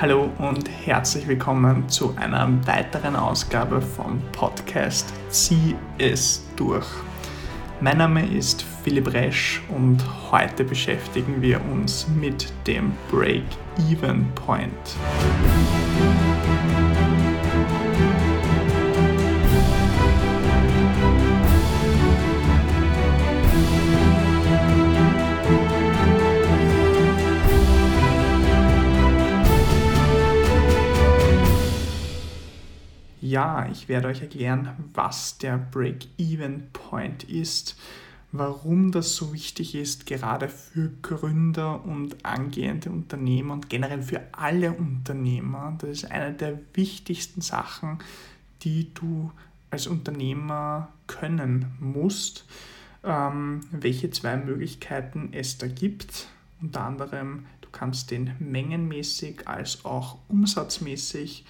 [0.00, 6.86] Hallo und herzlich willkommen zu einer weiteren Ausgabe vom Podcast Zieh es durch.
[7.80, 10.02] Mein Name ist Philipp Resch und
[10.32, 14.96] heute beschäftigen wir uns mit dem Break-Even Point.
[33.42, 37.76] Ja, ich werde euch erklären, was der Break-Even Point ist,
[38.30, 44.72] warum das so wichtig ist, gerade für Gründer und angehende Unternehmer und generell für alle
[44.72, 45.76] Unternehmer.
[45.80, 47.98] Das ist eine der wichtigsten Sachen,
[48.62, 49.32] die du
[49.70, 52.44] als Unternehmer können musst.
[53.02, 56.28] Ähm, welche zwei Möglichkeiten es da gibt.
[56.60, 61.44] Unter anderem, du kannst den mengenmäßig als auch umsatzmäßig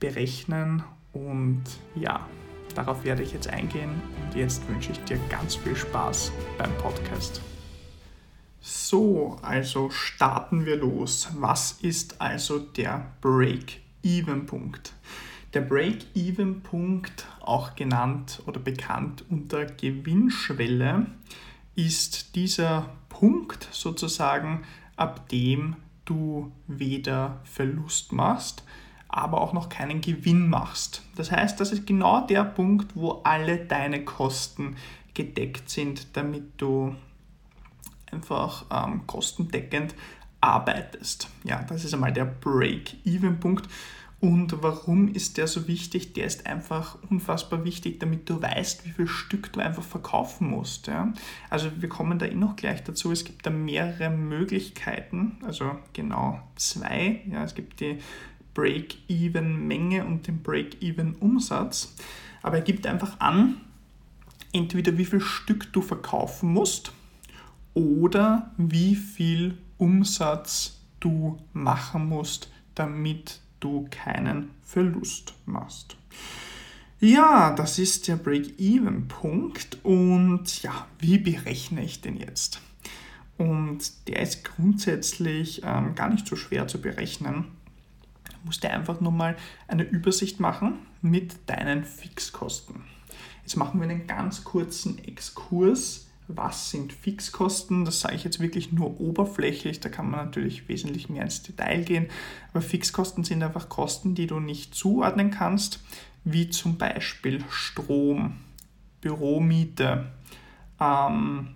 [0.00, 0.84] berechnen
[1.14, 1.62] und
[1.94, 2.28] ja,
[2.74, 7.40] darauf werde ich jetzt eingehen und jetzt wünsche ich dir ganz viel Spaß beim Podcast.
[8.60, 11.28] So, also starten wir los.
[11.34, 14.92] Was ist also der Break-Even-Punkt?
[15.52, 21.06] Der Break-Even-Punkt, auch genannt oder bekannt unter Gewinnschwelle,
[21.76, 24.64] ist dieser Punkt sozusagen,
[24.96, 28.64] ab dem du weder Verlust machst,
[29.16, 31.02] aber auch noch keinen Gewinn machst.
[31.14, 34.76] Das heißt, das ist genau der Punkt, wo alle deine Kosten
[35.14, 36.96] gedeckt sind, damit du
[38.10, 39.94] einfach ähm, kostendeckend
[40.40, 41.28] arbeitest.
[41.44, 43.68] Ja, das ist einmal der Break-Even-Punkt.
[44.20, 46.14] Und warum ist der so wichtig?
[46.14, 50.86] Der ist einfach unfassbar wichtig, damit du weißt, wie viel Stück du einfach verkaufen musst.
[50.86, 51.12] Ja?
[51.50, 53.12] Also wir kommen da eh noch gleich dazu.
[53.12, 57.20] Es gibt da mehrere Möglichkeiten, also genau zwei.
[57.30, 57.44] Ja?
[57.44, 57.98] Es gibt die
[58.54, 61.94] Break-Even-Menge und den Break-Even-Umsatz.
[62.42, 63.60] Aber er gibt einfach an,
[64.52, 66.92] entweder wie viel Stück du verkaufen musst
[67.74, 75.96] oder wie viel Umsatz du machen musst, damit du keinen Verlust machst.
[77.00, 82.60] Ja, das ist der Break-Even-Punkt und ja, wie berechne ich den jetzt?
[83.36, 87.46] Und der ist grundsätzlich ähm, gar nicht so schwer zu berechnen
[88.44, 92.82] musst du einfach nur mal eine Übersicht machen mit deinen Fixkosten.
[93.42, 96.06] Jetzt machen wir einen ganz kurzen Exkurs.
[96.26, 97.84] Was sind Fixkosten?
[97.84, 101.82] Das sage ich jetzt wirklich nur oberflächlich, da kann man natürlich wesentlich mehr ins Detail
[101.82, 102.06] gehen.
[102.50, 105.82] Aber Fixkosten sind einfach Kosten, die du nicht zuordnen kannst,
[106.24, 108.36] wie zum Beispiel Strom,
[109.02, 110.06] Büromiete,
[110.80, 111.48] ähm,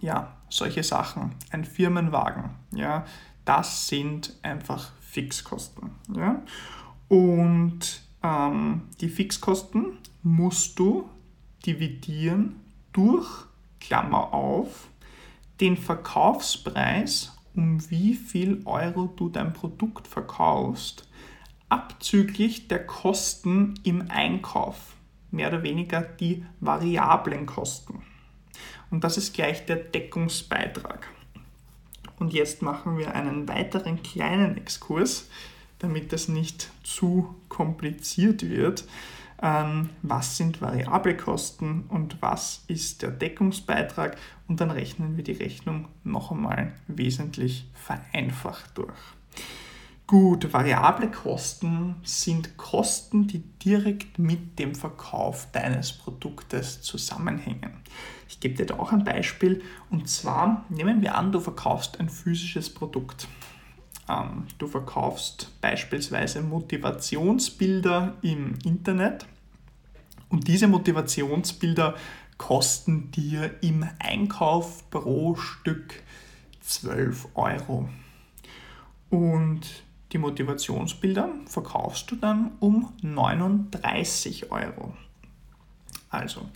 [0.00, 3.06] ja, solche Sachen, ein Firmenwagen, ja,
[3.44, 5.90] das sind einfach Fixkosten.
[6.14, 6.42] Ja?
[7.08, 11.08] Und ähm, die Fixkosten musst du
[11.66, 12.60] dividieren
[12.92, 13.28] durch,
[13.80, 14.88] Klammer auf,
[15.60, 21.08] den Verkaufspreis, um wie viel Euro du dein Produkt verkaufst,
[21.68, 24.96] abzüglich der Kosten im Einkauf,
[25.30, 28.02] mehr oder weniger die variablen Kosten.
[28.90, 31.08] Und das ist gleich der Deckungsbeitrag.
[32.18, 35.28] Und jetzt machen wir einen weiteren kleinen Exkurs,
[35.78, 38.84] damit das nicht zu kompliziert wird.
[39.42, 44.16] Ähm, was sind variable Kosten und was ist der Deckungsbeitrag?
[44.48, 48.98] Und dann rechnen wir die Rechnung noch einmal wesentlich vereinfacht durch.
[50.06, 57.72] Gut, variable Kosten sind Kosten, die direkt mit dem Verkauf deines Produktes zusammenhängen.
[58.34, 62.08] Ich gebe dir da auch ein Beispiel und zwar nehmen wir an, du verkaufst ein
[62.08, 63.28] physisches Produkt.
[64.08, 69.26] Ähm, du verkaufst beispielsweise Motivationsbilder im Internet
[70.30, 71.94] und diese Motivationsbilder
[72.36, 76.02] kosten dir im Einkauf pro Stück
[76.60, 77.88] 12 Euro.
[79.10, 84.96] Und die Motivationsbilder verkaufst du dann um 39 Euro.
[86.14, 86.48] Also,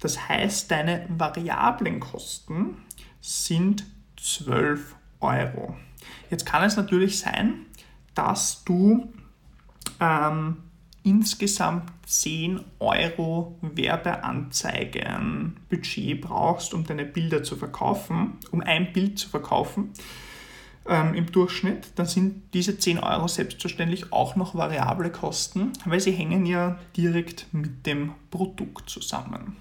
[0.00, 2.76] das heißt, deine variablen Kosten
[3.20, 5.76] sind 12 Euro.
[6.30, 7.66] Jetzt kann es natürlich sein,
[8.14, 9.12] dass du
[10.00, 10.56] ähm,
[11.02, 19.92] insgesamt 10 Euro Werbeanzeigen-Budget brauchst, um deine Bilder zu verkaufen, um ein Bild zu verkaufen
[20.86, 26.12] ähm, im Durchschnitt, dann sind diese 10 Euro selbstverständlich auch noch variable Kosten, weil sie
[26.12, 29.56] hängen ja direkt mit dem Produkt zusammen.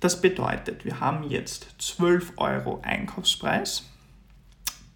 [0.00, 3.84] Das bedeutet, wir haben jetzt 12 Euro Einkaufspreis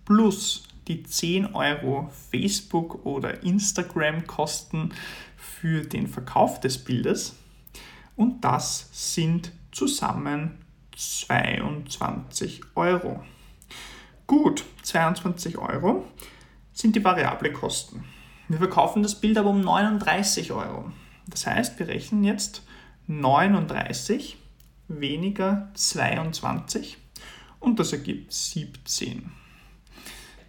[0.05, 4.93] plus die die 10 Euro Facebook- oder Instagram-Kosten
[5.37, 7.37] für den Verkauf des Bildes
[8.17, 10.59] und das sind zusammen
[10.97, 13.23] 22 Euro.
[14.33, 16.07] Gut, 22 Euro
[16.73, 18.07] sind die variable Kosten.
[18.49, 20.91] Wir verkaufen das Bild aber um 39 Euro.
[21.27, 22.63] Das heißt, wir rechnen jetzt
[23.09, 24.39] 39
[24.89, 26.97] weniger 22
[27.61, 29.31] und das ergibt 17.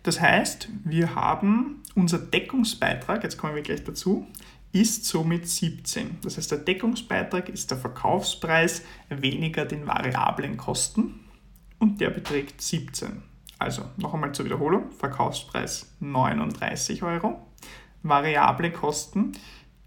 [0.03, 4.25] Das heißt, wir haben unser Deckungsbeitrag, jetzt kommen wir gleich dazu,
[4.71, 6.19] ist somit 17.
[6.21, 11.19] Das heißt, der Deckungsbeitrag ist der Verkaufspreis weniger den variablen Kosten
[11.79, 13.32] und der beträgt 17.
[13.63, 17.47] Also noch einmal zur Wiederholung, Verkaufspreis 39 Euro,
[18.01, 19.31] variable Kosten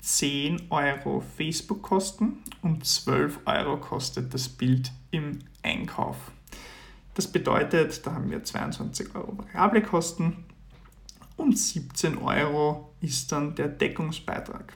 [0.01, 6.17] 10 Euro Facebook-Kosten und 12 Euro kostet das Bild im Einkauf.
[7.13, 10.47] Das bedeutet, da haben wir 22 Euro variable Kosten
[11.37, 14.73] und 17 Euro ist dann der Deckungsbeitrag.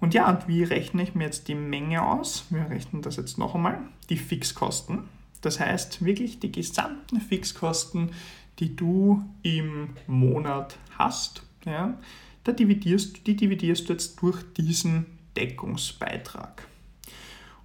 [0.00, 2.46] Und ja, und wie rechne ich mir jetzt die Menge aus?
[2.50, 3.78] Wir rechnen das jetzt noch einmal.
[4.08, 5.19] Die Fixkosten.
[5.40, 8.10] Das heißt wirklich die gesamten Fixkosten,
[8.58, 11.98] die du im Monat hast, ja,
[12.44, 15.06] da dividierst, die dividierst du jetzt durch diesen
[15.36, 16.66] Deckungsbeitrag.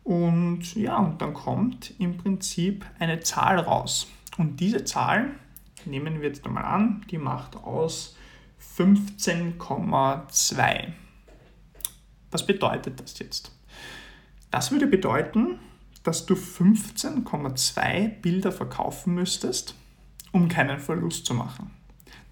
[0.03, 4.07] Und ja, und dann kommt im Prinzip eine Zahl raus.
[4.37, 5.31] Und diese Zahl,
[5.85, 8.15] nehmen wir jetzt einmal an, die macht aus
[8.77, 10.93] 15,2.
[12.31, 13.51] Was bedeutet das jetzt?
[14.51, 15.59] Das würde bedeuten,
[16.05, 19.75] dass du 15,2 Bilder verkaufen müsstest,
[20.31, 21.71] um keinen Verlust zu machen.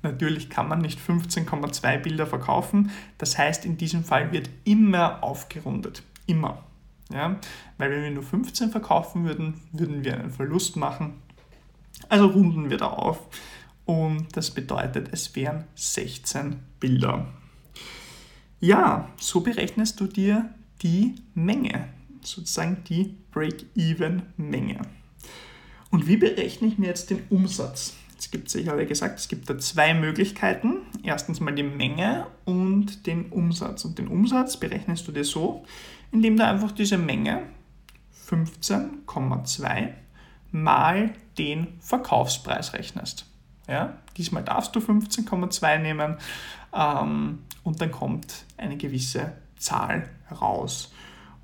[0.03, 2.91] Natürlich kann man nicht 15,2 Bilder verkaufen.
[3.17, 6.03] Das heißt, in diesem Fall wird immer aufgerundet.
[6.27, 6.63] Immer.
[7.11, 7.39] Ja?
[7.77, 11.15] Weil wenn wir nur 15 verkaufen würden, würden wir einen Verlust machen.
[12.09, 13.27] Also runden wir da auf
[13.85, 17.27] und das bedeutet, es wären 16 Bilder.
[18.59, 20.49] Ja, so berechnest du dir
[20.81, 21.89] die Menge,
[22.25, 24.81] sozusagen die Break-Even-Menge.
[25.91, 27.95] Und wie berechne ich mir jetzt den Umsatz?
[28.17, 30.77] Es gibt, ich habe gesagt, es gibt da zwei Möglichkeiten.
[31.03, 33.85] Erstens mal die Menge und den Umsatz.
[33.85, 35.65] Und den Umsatz berechnest du dir so,
[36.11, 37.43] indem du einfach diese Menge
[38.29, 39.89] 15,2
[40.51, 43.25] mal den Verkaufspreis rechnest.
[43.67, 43.97] Ja?
[44.17, 46.17] Diesmal darfst du 15,2 nehmen
[46.73, 50.93] ähm, und dann kommt eine gewisse Zahl raus.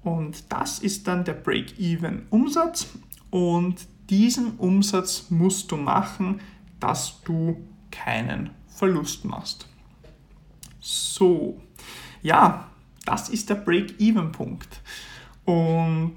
[0.04, 2.88] Und das ist dann der Break-Even-Umsatz
[3.30, 6.42] und diesen Umsatz musst du machen,
[6.80, 7.58] dass du
[7.92, 9.68] keinen Verlust machst.
[10.80, 11.62] So,
[12.22, 12.70] ja,
[13.06, 14.82] das ist der Break-Even-Punkt.
[15.46, 16.16] Und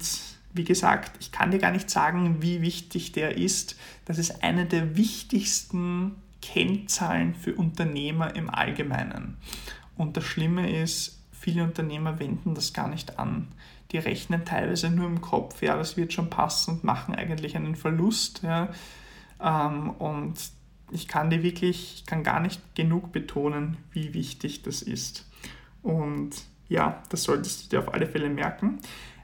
[0.53, 3.75] wie gesagt, ich kann dir gar nicht sagen, wie wichtig der ist.
[4.05, 9.37] Das ist eine der wichtigsten Kennzahlen für Unternehmer im Allgemeinen.
[9.97, 13.47] Und das Schlimme ist, viele Unternehmer wenden das gar nicht an.
[13.93, 17.75] Die rechnen teilweise nur im Kopf, ja, das wird schon passen und machen eigentlich einen
[17.75, 18.41] Verlust.
[18.43, 18.69] Ja.
[19.41, 20.33] Ähm, und
[20.91, 25.29] ich kann dir wirklich, ich kann gar nicht genug betonen, wie wichtig das ist.
[25.81, 26.31] Und
[26.69, 28.79] ja, das solltest du dir auf alle Fälle merken.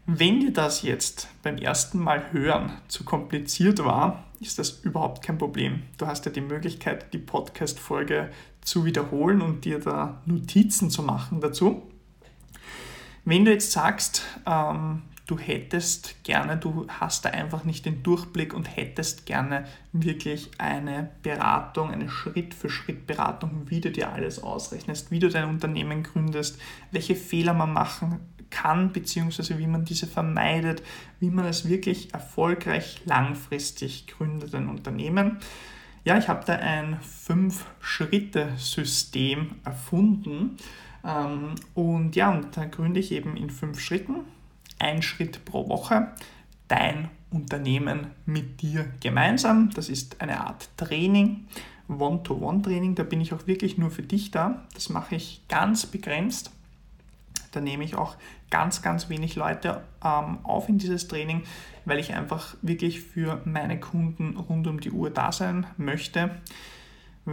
[0.06, 5.38] Wenn dir das jetzt beim ersten Mal hören zu kompliziert war, ist das überhaupt kein
[5.38, 5.84] Problem.
[5.98, 8.32] Du hast ja die Möglichkeit, die Podcast-Folge
[8.62, 11.84] zu wiederholen und dir da Notizen zu machen dazu.
[13.30, 18.56] Wenn du jetzt sagst, ähm, du hättest gerne, du hast da einfach nicht den Durchblick
[18.56, 25.30] und hättest gerne wirklich eine Beratung, eine Schritt-für-Schritt-Beratung, wie du dir alles ausrechnest, wie du
[25.30, 26.60] dein Unternehmen gründest,
[26.90, 28.20] welche Fehler man machen
[28.50, 30.82] kann, beziehungsweise wie man diese vermeidet,
[31.20, 35.38] wie man es wirklich erfolgreich langfristig gründet, ein Unternehmen.
[36.04, 40.58] Ja, ich habe da ein Fünf-Schritte-System erfunden.
[41.04, 44.22] Ähm, und ja, und da gründe ich eben in fünf Schritten
[44.80, 46.10] ein Schritt pro Woche
[46.68, 49.70] dein Unternehmen mit dir gemeinsam.
[49.72, 51.46] Das ist eine Art Training,
[51.88, 52.96] One-to-One-Training.
[52.96, 54.66] Da bin ich auch wirklich nur für dich da.
[54.74, 56.52] Das mache ich ganz begrenzt.
[57.52, 58.16] Da nehme ich auch
[58.52, 61.44] ganz, ganz wenig Leute ähm, auf in dieses Training,
[61.86, 66.32] weil ich einfach wirklich für meine Kunden rund um die Uhr da sein möchte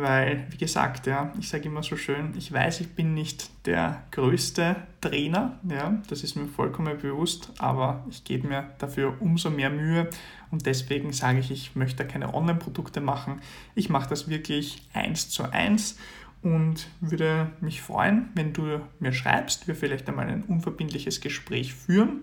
[0.00, 4.02] weil, wie gesagt, ja, ich sage immer so schön, ich weiß, ich bin nicht der
[4.10, 9.70] größte Trainer, ja, das ist mir vollkommen bewusst, aber ich gebe mir dafür umso mehr
[9.70, 10.08] Mühe
[10.50, 13.40] und deswegen sage ich, ich möchte keine Online-Produkte machen.
[13.74, 15.98] Ich mache das wirklich eins zu eins
[16.42, 22.20] und würde mich freuen, wenn du mir schreibst, wir vielleicht einmal ein unverbindliches Gespräch führen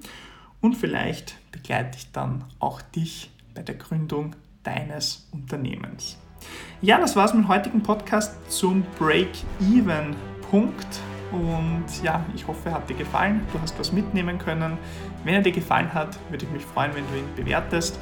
[0.61, 6.17] und vielleicht begleite ich dann auch dich bei der Gründung deines Unternehmens.
[6.81, 10.99] Ja, das war es mit dem heutigen Podcast zum Break-Even-Punkt.
[11.31, 13.41] Und ja, ich hoffe, er hat dir gefallen.
[13.51, 14.77] Du hast was mitnehmen können.
[15.23, 17.97] Wenn er dir gefallen hat, würde ich mich freuen, wenn du ihn bewertest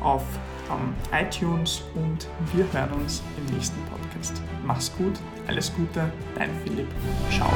[0.00, 0.22] auf
[0.70, 4.42] um, iTunes und wir hören uns im nächsten Podcast.
[4.64, 5.14] Mach's gut,
[5.46, 6.88] alles Gute, dein Philipp.
[7.30, 7.52] Ciao.